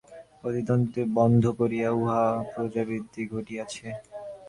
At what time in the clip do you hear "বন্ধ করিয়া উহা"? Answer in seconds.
1.17-2.21